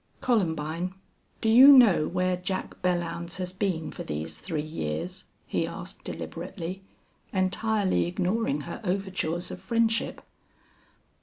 "Columbine, 0.19 0.95
do 1.41 1.49
you 1.49 1.67
know 1.67 2.07
where 2.07 2.35
Jack 2.35 2.81
Belllounds 2.81 3.37
has 3.37 3.53
been 3.53 3.91
for 3.91 4.01
these 4.03 4.39
three 4.39 4.63
years?" 4.63 5.25
he 5.45 5.67
asked, 5.67 6.03
deliberately, 6.03 6.81
entirely 7.31 8.07
ignoring 8.07 8.61
her 8.61 8.81
overtures 8.83 9.51
of 9.51 9.59
friendship. 9.61 10.23